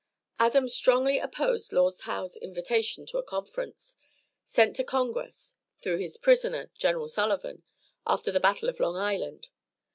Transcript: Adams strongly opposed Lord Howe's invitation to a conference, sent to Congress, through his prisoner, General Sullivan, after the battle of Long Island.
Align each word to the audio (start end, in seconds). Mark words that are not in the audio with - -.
Adams 0.39 0.73
strongly 0.73 1.19
opposed 1.19 1.71
Lord 1.71 1.93
Howe's 2.05 2.35
invitation 2.35 3.05
to 3.05 3.19
a 3.19 3.23
conference, 3.23 3.97
sent 4.47 4.75
to 4.77 4.83
Congress, 4.83 5.53
through 5.79 5.97
his 5.99 6.17
prisoner, 6.17 6.71
General 6.75 7.07
Sullivan, 7.07 7.61
after 8.07 8.31
the 8.31 8.39
battle 8.39 8.67
of 8.67 8.79
Long 8.79 8.95
Island. 8.95 9.49